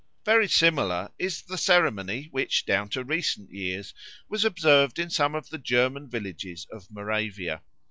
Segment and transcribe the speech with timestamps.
[0.25, 3.93] Very similar is the ceremony which, down to recent years,
[4.27, 7.61] was observed in some of the German villages of Moravia.